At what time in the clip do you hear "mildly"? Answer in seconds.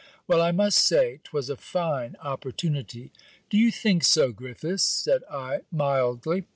5.71-6.45